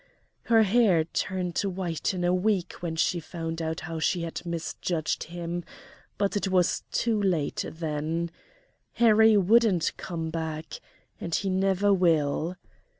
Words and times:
Her 0.45 0.63
hair 0.63 1.03
turned 1.03 1.59
white 1.59 2.11
in 2.15 2.23
a 2.23 2.33
week 2.33 2.73
when 2.79 2.95
she 2.95 3.19
found 3.19 3.61
out 3.61 3.81
how 3.81 3.99
she 3.99 4.23
had 4.23 4.43
misjudged 4.47 5.25
him, 5.25 5.63
but 6.17 6.35
it 6.35 6.47
was 6.47 6.81
too 6.91 7.21
late 7.21 7.63
then 7.71 8.31
Harry 8.93 9.37
wouldn't 9.37 9.93
come 9.97 10.31
back, 10.31 10.79
and 11.19 11.35
he 11.35 11.51
never 11.51 11.93
will. 11.93 12.55